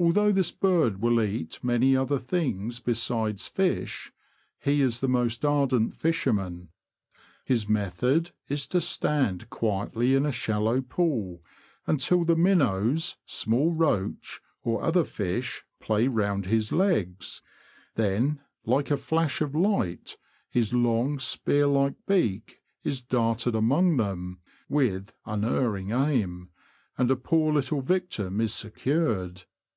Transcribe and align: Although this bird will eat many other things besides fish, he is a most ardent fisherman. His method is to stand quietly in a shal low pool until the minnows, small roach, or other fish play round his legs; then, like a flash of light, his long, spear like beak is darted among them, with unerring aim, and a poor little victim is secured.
Although 0.00 0.30
this 0.30 0.52
bird 0.52 1.02
will 1.02 1.20
eat 1.20 1.58
many 1.60 1.96
other 1.96 2.20
things 2.20 2.78
besides 2.78 3.48
fish, 3.48 4.12
he 4.60 4.80
is 4.80 5.02
a 5.02 5.08
most 5.08 5.44
ardent 5.44 5.96
fisherman. 5.96 6.68
His 7.44 7.68
method 7.68 8.30
is 8.48 8.68
to 8.68 8.80
stand 8.80 9.50
quietly 9.50 10.14
in 10.14 10.24
a 10.24 10.30
shal 10.30 10.60
low 10.60 10.82
pool 10.82 11.42
until 11.88 12.22
the 12.24 12.36
minnows, 12.36 13.16
small 13.26 13.72
roach, 13.72 14.40
or 14.62 14.84
other 14.84 15.02
fish 15.02 15.64
play 15.80 16.06
round 16.06 16.46
his 16.46 16.70
legs; 16.70 17.42
then, 17.96 18.38
like 18.64 18.92
a 18.92 18.96
flash 18.96 19.40
of 19.40 19.52
light, 19.56 20.16
his 20.48 20.72
long, 20.72 21.18
spear 21.18 21.66
like 21.66 21.96
beak 22.06 22.60
is 22.84 23.00
darted 23.00 23.56
among 23.56 23.96
them, 23.96 24.38
with 24.68 25.12
unerring 25.26 25.90
aim, 25.90 26.50
and 26.96 27.10
a 27.10 27.16
poor 27.16 27.52
little 27.52 27.80
victim 27.80 28.40
is 28.40 28.54
secured. 28.54 29.42